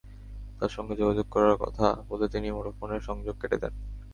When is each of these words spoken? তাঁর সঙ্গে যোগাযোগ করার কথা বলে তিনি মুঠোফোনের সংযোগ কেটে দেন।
তাঁর 0.59 0.71
সঙ্গে 0.71 0.93
যোগাযোগ 0.95 1.25
করার 1.29 1.55
কথা 1.57 1.87
বলে 2.09 2.25
তিনি 2.29 2.47
মুঠোফোনের 2.51 3.01
সংযোগ 3.01 3.35
কেটে 3.41 3.57
দেন। 3.57 3.73